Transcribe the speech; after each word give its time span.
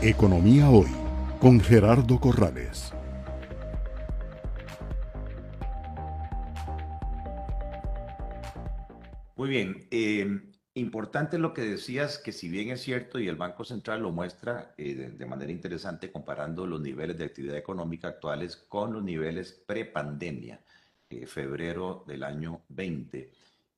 Economía 0.00 0.70
Hoy 0.70 0.86
con 1.40 1.58
Gerardo 1.58 2.20
Corrales. 2.20 2.92
Muy 9.34 9.48
bien. 9.48 9.88
Eh, 9.90 10.40
importante 10.74 11.36
lo 11.36 11.52
que 11.52 11.62
decías, 11.62 12.18
que 12.18 12.30
si 12.30 12.48
bien 12.48 12.70
es 12.70 12.80
cierto 12.80 13.18
y 13.18 13.26
el 13.26 13.34
Banco 13.34 13.64
Central 13.64 14.02
lo 14.02 14.12
muestra 14.12 14.72
eh, 14.78 14.94
de, 14.94 15.26
manera 15.26 15.50
interesante 15.50 16.12
comparando 16.12 16.64
los 16.64 16.80
niveles 16.80 17.18
de 17.18 17.24
actividad 17.24 17.56
económica 17.56 18.06
actuales 18.06 18.54
con 18.54 18.92
los 18.92 19.02
niveles 19.02 19.52
pre-pandemia, 19.66 20.60
eh, 21.10 21.26
febrero 21.26 22.04
del 22.06 22.22
año 22.22 22.60
20. 22.68 23.32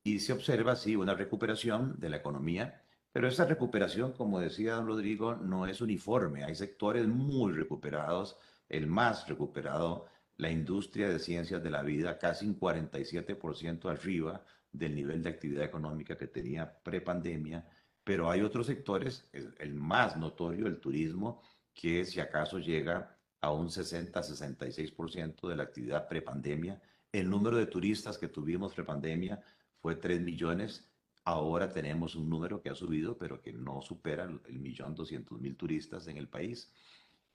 Y 0.04 0.20
se 0.20 0.34
observa, 0.34 0.76
sí, 0.76 0.96
una 0.96 1.14
recuperación 1.14 1.98
de 1.98 2.10
la 2.10 2.18
economía, 2.18 2.82
pero 3.12 3.28
esa 3.28 3.44
recuperación, 3.44 4.12
como 4.12 4.40
decía 4.40 4.74
don 4.74 4.86
Rodrigo, 4.86 5.34
no 5.34 5.66
es 5.66 5.80
uniforme. 5.80 6.44
Hay 6.44 6.54
sectores 6.54 7.06
muy 7.06 7.52
recuperados, 7.52 8.36
el 8.68 8.86
más 8.86 9.28
recuperado, 9.28 10.06
la 10.36 10.50
industria 10.50 11.08
de 11.08 11.18
ciencias 11.18 11.62
de 11.62 11.70
la 11.70 11.82
vida, 11.82 12.18
casi 12.18 12.46
un 12.46 12.58
47% 12.58 13.90
arriba 13.90 14.44
del 14.72 14.94
nivel 14.94 15.22
de 15.22 15.30
actividad 15.30 15.64
económica 15.64 16.16
que 16.16 16.28
tenía 16.28 16.72
prepandemia, 16.82 17.66
pero 18.04 18.30
hay 18.30 18.40
otros 18.40 18.66
sectores, 18.66 19.28
el, 19.32 19.74
más 19.74 20.16
notorio, 20.16 20.66
el 20.66 20.80
turismo, 20.80 21.42
que 21.74 22.04
si 22.04 22.20
acaso 22.20 22.58
llega 22.58 23.16
a 23.40 23.52
un 23.52 23.68
60-66% 23.68 25.48
de 25.48 25.56
la 25.56 25.62
actividad 25.62 26.08
prepandemia. 26.08 26.80
El 27.12 27.28
número 27.28 27.56
de 27.56 27.66
turistas 27.66 28.18
que 28.18 28.28
tuvimos 28.28 28.74
prepandemia 28.74 29.42
fue 29.80 29.96
3 29.96 30.20
millones. 30.20 30.89
Ahora 31.30 31.72
tenemos 31.72 32.16
un 32.16 32.28
número 32.28 32.60
que 32.60 32.70
ha 32.70 32.74
subido, 32.74 33.16
pero 33.16 33.40
que 33.40 33.52
no 33.52 33.80
supera 33.82 34.24
el 34.24 34.58
millón 34.58 34.96
doscientos 34.96 35.40
mil 35.40 35.56
turistas 35.56 36.08
en 36.08 36.16
el 36.16 36.28
país. 36.28 36.72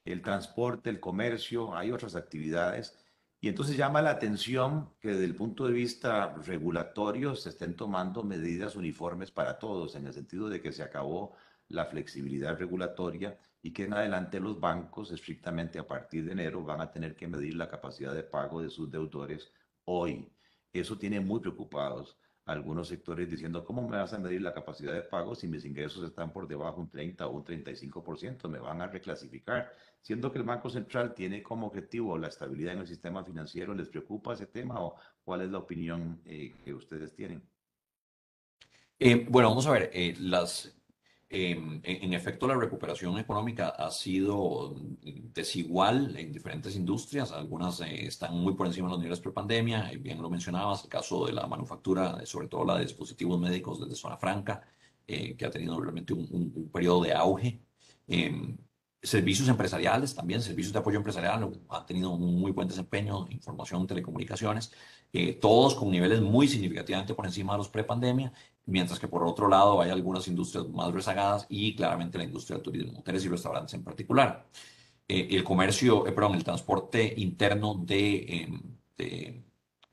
El 0.04 0.22
transporte, 0.22 0.90
el 0.90 1.00
comercio, 1.00 1.74
hay 1.74 1.92
otras 1.92 2.14
actividades 2.18 2.94
y 3.40 3.48
entonces 3.48 3.78
llama 3.78 4.02
la 4.02 4.10
atención 4.10 4.90
que 5.00 5.12
desde 5.12 5.24
el 5.24 5.34
punto 5.34 5.66
de 5.66 5.72
vista 5.72 6.34
regulatorio 6.46 7.36
se 7.36 7.48
estén 7.48 7.78
tomando 7.78 8.22
medidas 8.22 8.76
uniformes 8.76 9.32
para 9.32 9.60
todos, 9.60 9.96
en 9.96 10.08
el 10.08 10.14
sentido 10.14 10.50
de 10.50 10.62
que 10.62 10.74
se 10.74 10.84
acabó 10.84 11.34
la 11.70 11.86
flexibilidad 11.86 12.60
regulatoria 12.60 13.40
y 13.62 13.72
que 13.72 13.86
en 13.86 13.94
adelante 13.94 14.42
los 14.42 14.60
bancos, 14.60 15.10
estrictamente 15.14 15.80
a 15.80 15.88
partir 15.88 16.26
de 16.26 16.34
enero, 16.34 16.66
van 16.66 16.82
a 16.82 16.92
tener 16.92 17.16
que 17.16 17.30
medir 17.30 17.56
la 17.56 17.70
capacidad 17.70 18.14
de 18.14 18.24
pago 18.24 18.62
de 18.62 18.70
sus 18.70 18.92
deudores 18.92 19.54
hoy. 19.86 20.30
Eso 20.74 20.98
tiene 20.98 21.22
muy 21.22 21.40
preocupados 21.40 22.18
algunos 22.46 22.88
sectores 22.88 23.30
diciendo, 23.30 23.66
¿cómo 23.66 23.88
me 23.88 23.98
vas 23.98 24.14
a 24.14 24.20
medir 24.20 24.42
la 24.42 24.54
capacidad 24.54 24.94
de 24.94 25.02
pago 25.02 25.34
si 25.34 25.48
mis 25.48 25.66
ingresos 25.66 26.04
están 26.04 26.32
por 26.32 26.48
debajo 26.48 26.78
de 26.78 26.82
un 26.84 26.90
30 26.90 27.28
o 27.28 27.32
un 27.32 27.44
35%? 27.44 28.48
Me 28.48 28.60
van 28.60 28.82
a 28.82 28.88
reclasificar. 28.88 29.74
Siendo 30.02 30.32
que 30.32 30.38
el 30.38 30.44
Banco 30.44 30.70
Central 30.70 31.16
tiene 31.16 31.42
como 31.42 31.68
objetivo 31.68 32.18
la 32.18 32.28
estabilidad 32.28 32.74
en 32.74 32.80
el 32.80 32.88
sistema 32.88 33.24
financiero, 33.24 33.74
¿les 33.74 33.90
preocupa 33.90 34.34
ese 34.34 34.46
tema 34.46 34.80
o 34.80 34.96
cuál 35.24 35.42
es 35.42 35.50
la 35.50 35.58
opinión 35.58 36.22
eh, 36.26 36.54
que 36.64 36.74
ustedes 36.74 37.16
tienen? 37.16 37.42
Eh, 39.00 39.26
bueno, 39.28 39.50
vamos 39.50 39.66
a 39.66 39.72
ver, 39.72 39.90
eh, 39.92 40.16
las, 40.20 40.74
Em, 41.28 41.82
en 41.84 42.14
efecto, 42.14 42.48
la 42.48 42.56
recuperación 42.56 43.18
económica 43.18 43.70
ha 43.70 43.90
sido 43.90 44.76
desigual 45.34 46.16
en 46.18 46.32
diferentes 46.32 46.76
industrias. 46.76 47.32
Algunas 47.32 47.82
eh, 47.82 48.06
están 48.06 48.38
muy 48.38 48.54
por 48.54 48.68
encima 48.68 48.88
de 48.88 48.92
los 48.92 49.00
niveles 49.00 49.20
pre-pandemia. 49.20 49.92
Bien 50.00 50.22
lo 50.22 50.30
mencionabas, 50.30 50.84
el 50.84 50.90
caso 50.90 51.26
de 51.26 51.34
la 51.34 51.48
manufactura, 51.48 52.26
sobre 52.26 52.48
todo 52.48 52.64
la 52.64 52.78
de 52.78 52.84
dispositivos 52.84 53.40
médicos 53.40 53.80
desde 53.80 53.96
zona 53.96 54.18
franca, 54.18 54.62
eh, 55.08 55.36
que 55.36 55.46
ha 55.46 55.50
tenido 55.52 55.80
realmente 55.80 56.14
un, 56.14 56.70
periodo 56.72 57.04
de 57.04 57.14
auge. 57.14 57.60
Em, 58.08 58.58
servicios 59.02 59.48
empresariales 59.50 60.16
también, 60.16 60.42
servicios 60.42 60.74
de 60.74 60.80
apoyo 60.80 60.98
empresarial 60.98 61.52
han 61.70 61.86
tenido 61.86 62.12
un 62.12 62.40
muy 62.40 62.52
buen 62.52 62.68
desempeño, 62.68 63.28
información, 63.30 63.86
telecomunicaciones, 63.88 64.72
eh, 65.14 65.34
todos 65.34 65.76
con 65.76 65.92
niveles 65.92 66.22
muy 66.22 66.48
significativamente 66.48 67.14
por 67.14 67.26
encima 67.26 67.54
de 67.54 67.60
los 67.60 67.70
pre-pandemia 67.70 68.34
mientras 68.66 69.00
que 69.00 69.08
por 69.08 69.24
otro 69.24 69.48
lado 69.48 69.82
hay 69.82 69.90
algunas 69.92 70.28
industrias 70.28 70.68
más 70.70 70.94
rezagadas 70.94 71.46
y 71.50 71.76
claramente 71.76 72.18
la 72.18 72.24
industria 72.24 72.58
del 72.58 72.64
turismo, 72.64 73.00
hoteles 73.00 73.26
y 73.26 73.30
restaurantes 73.30 73.74
en 73.74 73.84
particular. 73.84 74.48
Eh, 75.08 75.28
el 75.32 75.44
comercio, 75.44 76.08
eh, 76.08 76.12
perdón, 76.12 76.36
el 76.36 76.44
transporte 76.44 77.14
interno 77.18 77.76
de, 77.76 78.44
em, 78.44 78.62
de, 78.98 79.44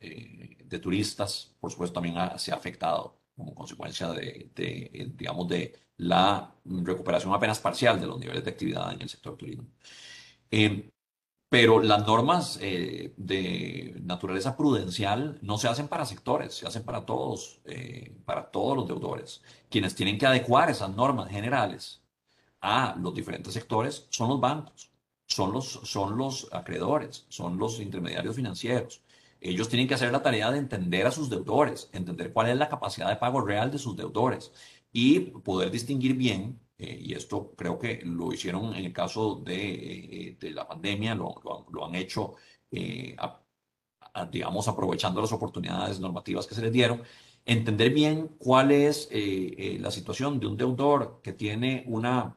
eh, 0.00 0.58
de, 0.64 0.78
turistas, 0.78 1.54
por 1.60 1.70
supuesto, 1.70 1.94
también 1.94 2.16
se 2.38 2.52
ha 2.52 2.54
afectado 2.56 3.20
como 3.36 3.54
consecuencia 3.54 4.08
de, 4.12 4.50
de, 4.54 5.12
digamos, 5.14 5.48
de 5.48 5.74
la 5.98 6.54
recuperación 6.64 7.32
apenas 7.34 7.60
parcial 7.60 8.00
de 8.00 8.06
los 8.06 8.18
niveles 8.18 8.44
de 8.44 8.50
actividad 8.50 8.92
en 8.92 9.02
el 9.02 9.08
sector 9.08 9.36
turismo. 9.36 9.66
Em, 10.50 10.90
pero 11.52 11.82
las 11.82 12.06
normas 12.06 12.58
eh, 12.62 13.12
de 13.18 13.94
naturaleza 14.02 14.56
prudencial 14.56 15.38
no 15.42 15.58
se 15.58 15.68
hacen 15.68 15.86
para 15.86 16.06
sectores, 16.06 16.54
se 16.54 16.66
hacen 16.66 16.82
para 16.82 17.04
todos, 17.04 17.60
eh, 17.66 18.16
para 18.24 18.50
todos 18.50 18.74
los 18.74 18.88
deudores. 18.88 19.42
Quienes 19.68 19.94
tienen 19.94 20.16
que 20.16 20.24
adecuar 20.24 20.70
esas 20.70 20.96
normas 20.96 21.28
generales 21.28 22.00
a 22.62 22.96
los 22.98 23.12
diferentes 23.14 23.52
sectores 23.52 24.06
son 24.08 24.30
los 24.30 24.40
bancos, 24.40 24.90
son 25.26 25.52
los, 25.52 25.66
son 25.66 26.16
los 26.16 26.48
acreedores, 26.52 27.26
son 27.28 27.58
los 27.58 27.80
intermediarios 27.80 28.34
financieros. 28.34 29.02
Ellos 29.38 29.68
tienen 29.68 29.86
que 29.86 29.92
hacer 29.92 30.10
la 30.10 30.22
tarea 30.22 30.50
de 30.50 30.56
entender 30.56 31.06
a 31.06 31.10
sus 31.10 31.28
deudores, 31.28 31.90
entender 31.92 32.32
cuál 32.32 32.48
es 32.48 32.56
la 32.56 32.70
capacidad 32.70 33.10
de 33.10 33.16
pago 33.16 33.42
real 33.42 33.70
de 33.70 33.76
sus 33.76 33.94
deudores 33.94 34.52
y 34.90 35.20
poder 35.20 35.70
distinguir 35.70 36.14
bien 36.14 36.58
eh, 36.82 36.98
y 37.00 37.14
esto 37.14 37.54
creo 37.56 37.78
que 37.78 38.02
lo 38.04 38.32
hicieron 38.32 38.74
en 38.74 38.84
el 38.86 38.92
caso 38.92 39.36
de, 39.36 40.30
eh, 40.30 40.36
de 40.40 40.50
la 40.50 40.66
pandemia, 40.66 41.14
lo, 41.14 41.40
lo, 41.70 41.86
han 41.86 41.94
hecho, 41.94 42.34
eh, 42.72 43.16
digamos, 44.32 44.66
aprovechando 44.66 45.20
las 45.20 45.32
oportunidades 45.32 46.00
normativas 46.00 46.46
que 46.46 46.56
se 46.56 46.62
les 46.62 46.72
dieron. 46.72 47.02
Entender 47.44 47.90
bien 47.92 48.34
cuál 48.38 48.72
es 48.72 49.08
la 49.12 49.90
situación 49.90 50.38
de 50.40 50.46
un 50.46 50.56
deudor 50.56 51.20
que 51.22 51.32
tiene 51.32 51.84
una 51.86 52.36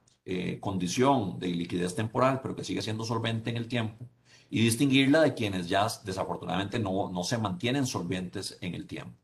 condición 0.60 1.38
de 1.40 1.48
liquidez 1.48 1.96
temporal, 1.96 2.42
pero 2.42 2.56
que 2.56 2.64
sigue 2.64 2.82
siendo 2.82 3.04
solvente 3.04 3.50
en 3.52 3.58
el 3.58 3.68
tiempo, 3.68 4.06
y 4.50 4.62
distinguirla 4.64 5.22
de 5.22 5.34
quienes 5.36 5.68
ya 5.70 5.88
desafortunadamente 6.04 6.80
no, 6.80 7.10
no 7.12 7.24
se 7.24 7.38
mantienen 7.38 7.86
solventes 7.86 8.58
en 8.62 8.74
el 8.76 8.88
tiempo. 8.88 9.18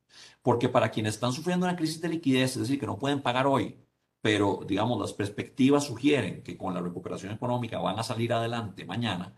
Porque 0.44 0.70
para 0.70 0.92
quienes 0.92 1.16
están 1.16 1.34
sufriendo 1.34 1.66
una 1.66 1.76
crisis 1.76 2.02
de 2.02 2.10
liquidez, 2.10 2.52
es 2.52 2.60
decir, 2.62 2.80
que 2.80 2.86
no 2.86 3.00
pueden 3.00 3.22
pagar 3.22 3.48
hoy, 3.48 3.78
pero 4.22 4.62
digamos, 4.68 5.00
las 5.00 5.14
perspectivas 5.14 5.86
sugieren 5.86 6.44
que 6.44 6.58
con 6.58 6.74
la 6.74 6.82
recuperación 6.82 7.34
económica 7.34 7.80
van 7.80 8.00
a 8.00 8.04
salir 8.04 8.32
adelante 8.34 8.86
mañana, 8.86 9.34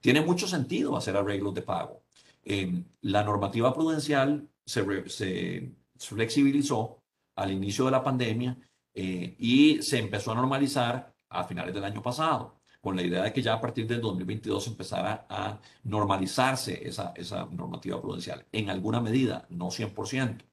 tiene 0.00 0.20
mucho 0.20 0.46
sentido 0.46 0.96
hacer 0.96 1.16
arreglos 1.16 1.54
de 1.54 1.62
pago. 1.62 2.04
Eh, 2.44 2.84
la 3.02 3.24
normativa 3.24 3.74
prudencial 3.74 4.48
se, 4.64 5.72
flexibilizó 5.96 7.02
al 7.36 7.52
inicio 7.52 7.84
de 7.86 7.90
la 7.90 8.04
pandemia 8.04 8.56
eh, 8.94 9.34
y 9.38 9.82
se 9.82 9.98
empezó 9.98 10.32
a 10.32 10.36
normalizar 10.36 11.14
a 11.28 11.44
finales 11.44 11.74
del 11.74 11.84
año 11.84 12.02
pasado, 12.02 12.60
con 12.80 12.96
la 12.96 13.02
idea 13.02 13.24
de 13.24 13.32
que 13.32 13.42
ya 13.42 13.54
a 13.54 13.60
partir 13.60 13.86
del 13.86 14.00
2022 14.00 14.68
empezara 14.68 15.26
a 15.28 15.60
normalizarse 15.82 16.86
esa, 16.86 17.12
esa 17.16 17.46
normativa 17.46 18.00
prudencial, 18.00 18.46
en 18.52 18.70
alguna 18.70 19.00
medida, 19.00 19.46
no 19.50 19.66
100%. 19.66 20.44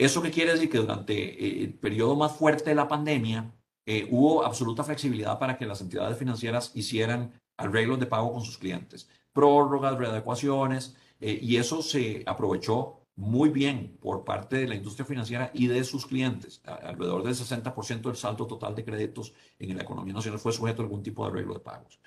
¿Eso 0.00 0.22
qué 0.22 0.30
quiere 0.30 0.52
decir? 0.52 0.70
Que 0.70 0.78
durante 0.78 1.12
eh, 1.12 1.64
el 1.64 1.74
periodo 1.74 2.16
más 2.16 2.32
fuerte 2.32 2.70
de 2.70 2.74
la 2.74 2.88
pandemia 2.88 3.52
eh, 3.84 4.08
hubo 4.10 4.42
absoluta 4.46 4.82
flexibilidad 4.82 5.38
para 5.38 5.58
que 5.58 5.66
las 5.66 5.82
entidades 5.82 6.16
financieras 6.16 6.72
hicieran 6.74 7.38
arreglos 7.58 8.00
de 8.00 8.06
pago 8.06 8.32
con 8.32 8.40
sus 8.40 8.56
clientes, 8.56 9.10
prórrogas, 9.34 9.98
readecuaciones, 9.98 10.96
eh, 11.20 11.38
y 11.42 11.58
eso 11.58 11.82
se 11.82 12.22
aprovechó 12.24 13.02
muy 13.14 13.50
bien 13.50 13.98
por 14.00 14.24
parte 14.24 14.56
de 14.56 14.68
la 14.68 14.74
industria 14.74 15.04
financiera 15.04 15.50
y 15.52 15.66
de 15.66 15.84
sus 15.84 16.06
clientes. 16.06 16.62
Alrededor 16.64 17.22
del 17.22 17.34
60% 17.34 18.00
del 18.00 18.16
saldo 18.16 18.46
total 18.46 18.74
de 18.74 18.86
créditos 18.86 19.34
en 19.58 19.76
la 19.76 19.82
economía 19.82 20.14
nacional 20.14 20.40
fue 20.40 20.54
sujeto 20.54 20.80
a 20.80 20.86
algún 20.86 21.02
tipo 21.02 21.24
de 21.24 21.30
arreglo 21.30 21.52
de 21.52 21.60
pagos. 21.60 22.00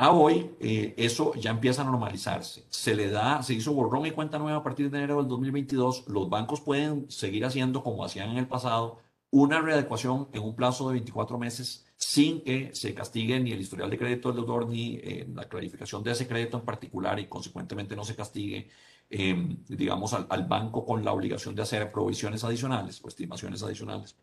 A 0.00 0.12
hoy, 0.12 0.54
eh, 0.60 0.94
eso 0.96 1.34
ya 1.34 1.50
empieza 1.50 1.82
a 1.82 1.84
normalizarse. 1.84 2.64
Se 2.70 2.94
le 2.94 3.10
da, 3.10 3.42
se 3.42 3.54
hizo 3.54 3.72
borrón 3.72 4.06
y 4.06 4.12
cuenta 4.12 4.38
nueva 4.38 4.58
a 4.58 4.62
partir 4.62 4.90
de 4.90 4.98
enero 4.98 5.16
del 5.16 5.26
2022. 5.26 6.06
Los 6.06 6.30
bancos 6.30 6.60
pueden 6.60 7.10
seguir 7.10 7.44
haciendo, 7.44 7.82
como 7.82 8.04
hacían 8.04 8.30
en 8.30 8.36
el 8.38 8.46
pasado, 8.46 9.00
una 9.30 9.60
readecuación 9.60 10.28
en 10.32 10.42
un 10.44 10.54
plazo 10.54 10.86
de 10.88 10.94
24 10.94 11.36
meses 11.38 11.84
sin 11.96 12.42
que 12.42 12.70
se 12.74 12.94
castigue 12.94 13.40
ni 13.40 13.50
el 13.50 13.60
historial 13.60 13.90
de 13.90 13.98
crédito 13.98 14.28
del 14.28 14.36
deudor 14.42 14.68
ni 14.68 14.96
eh, 15.02 15.26
la 15.34 15.48
clarificación 15.48 16.04
de 16.04 16.12
ese 16.12 16.28
crédito 16.28 16.58
en 16.58 16.64
particular 16.64 17.18
y 17.18 17.26
consecuentemente 17.26 17.96
no 17.96 18.04
se 18.04 18.14
castigue, 18.14 18.70
em, 19.10 19.64
digamos, 19.66 20.12
al, 20.14 20.26
al 20.30 20.46
banco 20.46 20.86
con 20.86 21.04
la 21.04 21.12
obligación 21.12 21.56
de 21.56 21.62
hacer 21.62 21.90
provisiones 21.90 22.44
adicionales 22.44 23.00
o 23.04 23.08
estimaciones 23.08 23.64
adicionales. 23.64 24.16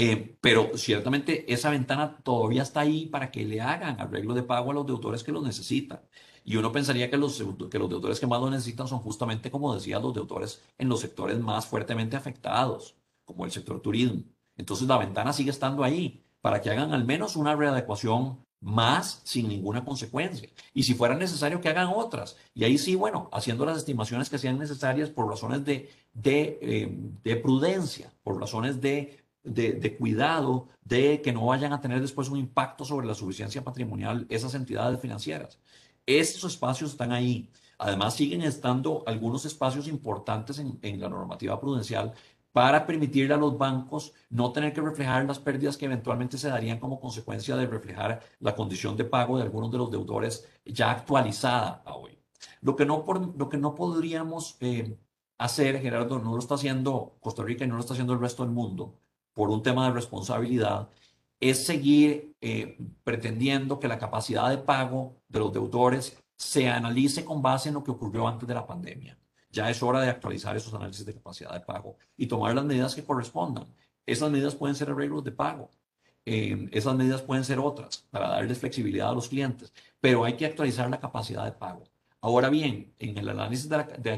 Eh, 0.00 0.36
pero 0.40 0.70
ciertamente 0.76 1.52
esa 1.52 1.70
ventana 1.70 2.18
todavía 2.22 2.62
está 2.62 2.80
ahí 2.82 3.06
para 3.06 3.32
que 3.32 3.44
le 3.44 3.60
hagan 3.60 4.00
arreglo 4.00 4.32
de 4.32 4.44
pago 4.44 4.70
a 4.70 4.74
los 4.74 4.86
deudores 4.86 5.24
que 5.24 5.32
lo 5.32 5.42
necesitan. 5.42 6.00
Y 6.44 6.56
uno 6.56 6.70
pensaría 6.70 7.10
que 7.10 7.16
los, 7.16 7.42
que 7.68 7.78
los 7.80 7.90
deudores 7.90 8.20
que 8.20 8.28
más 8.28 8.40
lo 8.40 8.48
necesitan 8.48 8.86
son 8.86 9.00
justamente, 9.00 9.50
como 9.50 9.74
decía, 9.74 9.98
los 9.98 10.14
deudores 10.14 10.62
en 10.78 10.88
los 10.88 11.00
sectores 11.00 11.40
más 11.40 11.66
fuertemente 11.66 12.16
afectados, 12.16 12.94
como 13.24 13.44
el 13.44 13.50
sector 13.50 13.80
turismo. 13.82 14.22
Entonces 14.56 14.86
la 14.86 14.98
ventana 14.98 15.32
sigue 15.32 15.50
estando 15.50 15.82
ahí. 15.82 16.22
para 16.40 16.62
que 16.62 16.70
hagan 16.70 16.92
al 16.94 17.04
menos 17.04 17.34
una 17.34 17.56
readecuación 17.56 18.38
más 18.60 19.20
sin 19.24 19.48
ninguna 19.48 19.84
consecuencia. 19.84 20.48
Y 20.74 20.84
si 20.84 20.94
fuera 20.94 21.16
necesario 21.16 21.60
que 21.60 21.68
hagan 21.68 21.88
otras. 21.94 22.36
Y 22.54 22.62
ahí 22.64 22.78
sí, 22.78 22.94
bueno, 22.94 23.28
haciendo 23.32 23.66
las 23.66 23.78
estimaciones 23.78 24.30
que 24.30 24.38
sean 24.38 24.58
necesarias 24.58 25.10
por 25.10 25.28
razones 25.28 25.64
de, 25.64 25.90
de, 26.12 26.58
eh, 27.24 27.36
prudencia, 27.36 28.12
por 28.22 28.38
razones 28.40 28.80
de, 28.80 29.27
de, 29.54 29.96
cuidado, 29.96 30.68
de 30.84 31.20
que 31.22 31.32
no 31.32 31.46
vayan 31.46 31.72
a 31.72 31.80
tener 31.80 32.00
después 32.00 32.28
un 32.28 32.38
impacto 32.38 32.84
sobre 32.84 33.06
la 33.06 33.14
suficiencia 33.14 33.64
patrimonial 33.64 34.26
esas 34.28 34.54
entidades 34.54 35.00
financieras. 35.00 35.58
Estos 36.06 36.52
espacios 36.52 36.92
están 36.92 37.12
ahí. 37.12 37.50
Además, 37.78 38.14
siguen 38.14 38.42
estando 38.42 39.04
algunos 39.06 39.44
espacios 39.44 39.86
importantes 39.88 40.58
en, 40.58 41.00
la 41.00 41.08
normativa 41.08 41.60
prudencial 41.60 42.12
para 42.52 42.86
permitirle 42.86 43.34
a 43.34 43.36
los 43.36 43.56
bancos 43.56 44.14
no 44.30 44.52
tener 44.52 44.72
que 44.72 44.80
reflejar 44.80 45.24
las 45.26 45.38
pérdidas 45.38 45.76
que 45.76 45.84
eventualmente 45.84 46.38
se 46.38 46.48
darían 46.48 46.80
como 46.80 46.98
consecuencia 46.98 47.56
de 47.56 47.66
reflejar 47.66 48.20
la 48.40 48.54
condición 48.56 48.96
de 48.96 49.04
pago 49.04 49.36
de 49.36 49.44
algunos 49.44 49.70
de 49.70 49.78
los 49.78 49.90
deudores 49.90 50.48
ya 50.64 50.90
actualizada 50.90 51.82
a 51.84 51.94
hoy. 51.94 52.18
Lo 52.62 52.74
que 52.74 52.86
no, 52.86 53.04
lo 53.36 53.48
que 53.48 53.58
no 53.58 53.74
podríamos 53.74 54.56
eh, 54.60 54.98
hacer, 55.38 55.80
Gerardo, 55.80 56.18
no 56.18 56.32
lo 56.32 56.38
está 56.38 56.54
haciendo 56.54 57.16
Costa 57.20 57.44
Rica 57.44 57.64
y 57.64 57.68
no 57.68 57.74
lo 57.74 57.80
está 57.80 57.92
haciendo 57.92 58.14
el 58.14 58.20
resto 58.20 58.42
del 58.44 58.52
mundo 58.52 58.98
por 59.38 59.50
un 59.50 59.62
tema 59.62 59.86
de 59.86 59.92
responsabilidad, 59.92 60.88
es 61.38 61.64
seguir 61.64 62.34
eh, 62.40 62.76
pretendiendo 63.04 63.78
que 63.78 63.86
la 63.86 63.96
capacidad 63.96 64.50
de 64.50 64.58
pago 64.58 65.14
de 65.28 65.38
los 65.38 65.52
deudores 65.52 66.18
se 66.34 66.68
analice 66.68 67.24
con 67.24 67.40
base 67.40 67.68
en 67.68 67.76
lo 67.76 67.84
que 67.84 67.92
ocurrió 67.92 68.26
antes 68.26 68.48
de 68.48 68.54
la 68.54 68.66
pandemia. 68.66 69.16
Ya 69.52 69.70
es 69.70 69.80
hora 69.80 70.00
de 70.00 70.10
actualizar 70.10 70.56
esos 70.56 70.74
análisis 70.74 71.06
de 71.06 71.14
capacidad 71.14 71.52
de 71.52 71.60
pago 71.60 71.96
y 72.16 72.26
tomar 72.26 72.52
las 72.52 72.64
medidas 72.64 72.96
que 72.96 73.04
correspondan. 73.04 73.72
Esas 74.04 74.28
medidas 74.28 74.56
pueden 74.56 74.74
ser 74.74 74.90
arreglos 74.90 75.22
de 75.22 75.30
pago. 75.30 75.70
Eh, 76.26 76.68
esas 76.72 76.96
medidas 76.96 77.22
pueden 77.22 77.44
ser 77.44 77.60
otras 77.60 78.08
para 78.10 78.30
darles 78.30 78.58
flexibilidad 78.58 79.10
a 79.10 79.14
los 79.14 79.28
clientes, 79.28 79.72
pero 80.00 80.24
hay 80.24 80.32
que 80.32 80.46
actualizar 80.46 80.90
la 80.90 80.98
capacidad 80.98 81.44
de 81.44 81.52
pago. 81.52 81.84
Ahora 82.20 82.50
bien, 82.50 82.92
en 82.98 83.16
el 83.16 83.28
análisis 83.28 83.68
de 83.68 84.12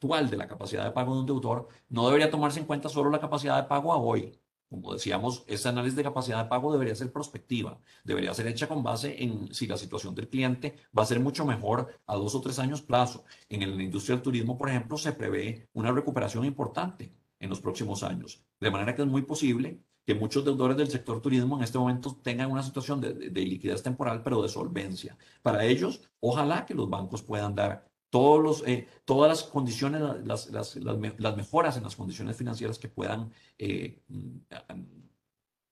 actual 0.00 0.30
de 0.30 0.36
la 0.38 0.48
capacidad 0.48 0.84
de 0.84 0.92
pago 0.92 1.14
de 1.14 1.20
un 1.20 1.26
deudor, 1.26 1.68
no 1.90 2.06
debería 2.06 2.30
tomarse 2.30 2.58
en 2.58 2.64
cuenta 2.64 2.88
solo 2.88 3.10
la 3.10 3.20
capacidad 3.20 3.60
de 3.60 3.68
pago 3.68 3.92
a 3.92 3.98
hoy, 3.98 4.32
como 4.70 4.94
decíamos, 4.94 5.44
ese 5.46 5.68
análisis 5.68 5.96
de 5.96 6.04
capacidad 6.04 6.42
de 6.42 6.48
pago 6.48 6.72
debería 6.72 6.94
ser 6.94 7.12
prospectiva, 7.12 7.78
debería 8.02 8.32
ser 8.32 8.46
hecha 8.46 8.66
con 8.66 8.82
base 8.82 9.22
en 9.22 9.52
si 9.52 9.66
la 9.66 9.76
situación 9.76 10.14
del 10.14 10.28
cliente 10.28 10.76
va 10.96 11.02
a 11.02 11.06
ser 11.06 11.20
mucho 11.20 11.44
mejor 11.44 11.88
a 12.06 12.14
dos 12.14 12.34
o 12.34 12.40
tres 12.40 12.58
años 12.58 12.80
plazo. 12.80 13.24
En 13.50 13.76
la 13.76 13.82
industria 13.82 14.16
del 14.16 14.22
turismo, 14.22 14.56
por 14.56 14.70
ejemplo, 14.70 14.96
se 14.96 15.12
prevé 15.12 15.68
una 15.74 15.92
recuperación 15.92 16.44
importante 16.46 17.12
en 17.38 17.50
los 17.50 17.60
próximos 17.60 18.02
años. 18.02 18.42
De 18.60 18.70
manera 18.70 18.94
que 18.94 19.02
es 19.02 19.08
muy 19.08 19.22
posible 19.22 19.82
que 20.06 20.14
muchos 20.14 20.44
deudores 20.44 20.76
del 20.76 20.88
sector 20.88 21.20
turismo 21.20 21.56
en 21.56 21.64
este 21.64 21.78
momento 21.78 22.16
tengan 22.22 22.50
una 22.50 22.62
situación 22.62 23.00
de 23.00 23.40
liquidez 23.44 23.82
temporal, 23.82 24.22
pero 24.22 24.40
de 24.40 24.48
solvencia. 24.48 25.18
Para 25.42 25.64
ellos, 25.64 26.00
ojalá 26.20 26.64
que 26.64 26.74
los 26.74 26.88
bancos 26.88 27.22
puedan 27.22 27.54
dar 27.54 27.89
todos 28.10 28.42
los, 28.42 28.68
eh, 28.68 28.88
todas 29.04 29.28
las 29.28 29.44
condiciones, 29.44 30.02
las, 30.24 30.50
las, 30.50 30.76
las, 30.76 31.36
mejoras 31.36 31.76
en 31.76 31.84
las 31.84 31.96
condiciones 31.96 32.36
financieras 32.36 32.78
que 32.78 32.88
puedan 32.88 33.32
eh, 33.56 34.02
mm, 34.08 34.38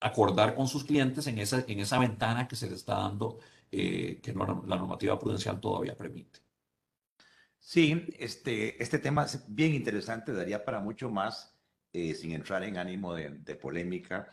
acordar 0.00 0.54
con 0.54 0.68
sus 0.68 0.84
clientes 0.84 1.26
en 1.26 1.38
esa, 1.38 1.64
en 1.66 1.80
esa 1.80 1.98
ventana 1.98 2.46
que 2.46 2.56
se 2.56 2.68
le 2.68 2.76
está 2.76 2.94
dando, 2.94 3.40
eh, 3.72 4.20
que 4.22 4.32
la 4.32 4.46
normativa 4.46 5.18
prudencial 5.18 5.60
todavía 5.60 5.96
permite. 5.96 6.38
Sí, 7.58 8.06
este, 8.18 8.80
este 8.82 9.00
tema 9.00 9.24
es 9.24 9.44
bien 9.48 9.74
interesante, 9.74 10.32
daría 10.32 10.64
para 10.64 10.80
mucho 10.80 11.10
más, 11.10 11.54
sin 11.92 12.32
entrar 12.32 12.62
en 12.62 12.78
ánimo 12.78 13.14
de 13.14 13.56
polémica. 13.56 14.30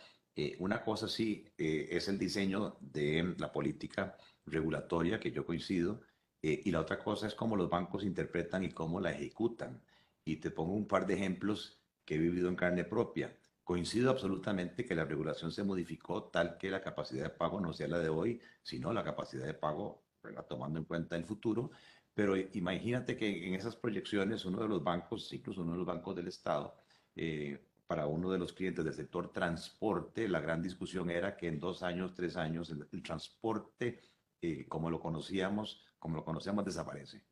una 0.60 0.84
cosa 0.84 1.08
sí 1.08 1.46
es 1.58 2.08
el 2.08 2.20
diseño 2.20 2.78
de 2.80 3.34
la 3.40 3.52
política 3.52 4.16
regulatoria, 4.46 5.20
que 5.20 5.32
yo 5.32 5.46
coincido, 5.46 6.02
eh, 6.48 6.62
y 6.64 6.72
la 6.72 6.82
otra 6.82 7.00
cosa 7.00 7.26
es 7.26 7.34
cómo 7.34 7.56
los 7.56 7.70
bancos 7.70 8.04
interpretan 8.04 8.64
y 8.64 8.70
cómo 8.70 9.00
la 9.00 9.12
ejecutan. 9.12 9.82
Y 10.24 10.36
te 10.38 10.52
pongo 10.52 10.74
un 10.74 10.88
par 10.88 11.08
de 11.08 11.16
ejemplos 11.16 11.80
que 12.06 12.16
he 12.16 12.18
vivido 12.20 12.50
en 12.50 12.56
carne 12.56 12.84
propia. 12.84 13.36
Coincido 13.64 14.12
absolutamente 14.12 14.86
que 14.86 14.94
la 14.94 15.06
regulación 15.06 15.52
se 15.52 15.64
modificó 15.64 16.26
tal 16.26 16.58
que 16.60 16.70
la 16.70 16.82
capacidad 16.84 17.24
de 17.24 17.30
pago 17.32 17.60
no 17.60 17.74
sea 17.74 17.88
la 17.88 17.98
de 17.98 18.10
hoy, 18.10 18.40
sino 18.62 18.94
la 18.94 19.04
capacidad 19.04 19.46
de 19.46 19.56
pago, 19.56 20.04
tomando 20.48 20.78
en 20.78 20.86
cuenta 20.86 21.16
el 21.16 21.26
futuro. 21.26 21.72
Pero 22.14 22.38
imagínate 22.38 23.18
que 23.18 23.48
en 23.48 23.56
esas 23.56 23.76
proyecciones 23.76 24.46
uno 24.46 24.62
de 24.62 24.68
los 24.68 24.84
bancos, 24.84 25.34
incluso 25.34 25.62
uno 25.64 25.72
de 25.72 25.78
los 25.80 25.88
bancos 25.88 26.16
del 26.16 26.28
Estado, 26.28 26.76
eh, 27.16 27.60
para 27.88 28.06
uno 28.06 28.30
de 28.32 28.38
los 28.38 28.54
clientes 28.54 28.86
del 28.86 28.94
sector 28.94 29.32
transporte, 29.32 30.28
la 30.28 30.42
gran 30.42 30.62
discusión 30.62 31.10
era 31.10 31.36
que 31.36 31.48
en 31.48 31.60
dos 31.60 31.82
años, 31.82 32.14
tres 32.14 32.36
años, 32.36 32.70
el, 32.70 33.02
transporte, 33.04 34.00
eh, 34.46 34.66
como 34.68 34.92
lo 34.92 35.00
conocíamos, 35.00 35.84
como 35.98 36.18
lo 36.18 36.24
conocemos, 36.24 36.64
desaparece. 36.64 37.24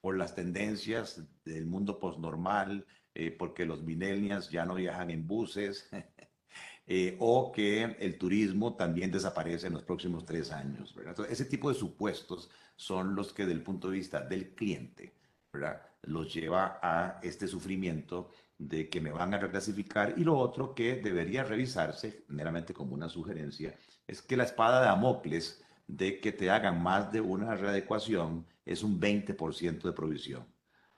Por 0.00 0.16
las 0.16 0.34
tendencias 0.34 1.22
del 1.44 1.66
mundo 1.66 1.98
postnormal, 1.98 2.86
eh, 3.14 3.30
porque 3.30 3.66
los 3.66 3.82
millennials 3.82 4.48
ya 4.48 4.64
no 4.64 4.74
viajan 4.74 5.10
en 5.10 5.26
buses, 5.26 5.90
eh, 6.86 7.16
o 7.20 7.52
que 7.52 7.82
el 7.98 8.16
turismo 8.16 8.76
también 8.76 9.10
desaparece 9.10 9.66
en 9.66 9.74
los 9.74 9.82
próximos 9.82 10.24
tres 10.24 10.50
años. 10.50 10.94
ese 11.28 11.44
tipo 11.44 11.68
de 11.68 11.74
supuestos 11.74 12.50
son 12.76 13.14
los 13.14 13.34
que, 13.34 13.44
del 13.44 13.62
punto 13.62 13.90
de 13.90 13.98
vista 13.98 14.22
del 14.22 14.54
cliente, 14.54 15.12
¿verdad? 15.52 15.82
los 16.04 16.32
lleva 16.32 16.78
a 16.82 17.20
este 17.22 17.46
sufrimiento 17.46 18.30
de 18.56 18.88
que 18.88 19.02
me 19.02 19.12
van 19.12 19.34
a 19.34 19.38
reclasificar. 19.38 20.14
Y 20.16 20.24
lo 20.24 20.38
otro 20.38 20.74
que 20.74 20.96
debería 20.96 21.44
revisarse, 21.44 22.24
meramente 22.28 22.72
como 22.72 22.94
una 22.94 23.10
sugerencia, 23.10 23.74
es 24.06 24.22
que 24.22 24.36
la 24.36 24.44
espada 24.44 24.80
de 24.80 24.86
Damocles 24.86 25.62
de 25.88 26.20
que 26.20 26.32
te 26.32 26.50
hagan 26.50 26.82
más 26.82 27.10
de 27.10 27.20
una 27.20 27.56
readecuación 27.56 28.46
es 28.64 28.82
un 28.82 29.00
20% 29.00 29.82
de 29.82 29.92
provisión. 29.92 30.44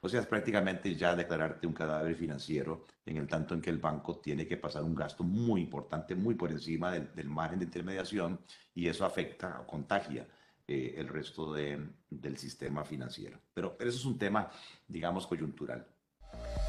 O 0.01 0.09
sea, 0.09 0.19
es 0.19 0.25
prácticamente 0.25 0.95
ya 0.95 1.15
declararte 1.15 1.67
un 1.67 1.73
cadáver 1.73 2.15
financiero 2.15 2.85
en 3.05 3.17
el 3.17 3.27
tanto 3.27 3.53
en 3.53 3.61
que 3.61 3.69
el 3.69 3.77
banco 3.77 4.17
tiene 4.17 4.47
que 4.47 4.57
pasar 4.57 4.83
un 4.83 4.95
gasto 4.95 5.23
muy 5.23 5.61
importante, 5.61 6.15
muy 6.15 6.35
por 6.35 6.51
encima 6.51 6.91
del, 6.91 7.29
margen 7.29 7.59
de 7.59 7.65
intermediación 7.65 8.39
y 8.73 8.87
eso 8.87 9.05
afecta 9.05 9.61
o 9.61 9.67
contagia 9.67 10.27
eh, 10.67 10.95
el 10.97 11.07
resto 11.07 11.53
del 11.53 12.37
sistema 12.37 12.83
financiero. 12.83 13.39
Pero, 13.53 13.77
pero 13.77 13.89
eso 13.89 13.99
es 13.99 14.05
un 14.05 14.17
tema, 14.17 14.49
digamos, 14.87 15.27
coyuntural. 15.27 15.85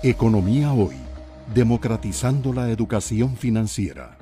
Economía 0.03 0.73
hoy, 0.73 0.97
democratizando 1.55 2.53
la 2.53 2.71
educación 2.71 3.37
financiera. 3.37 4.22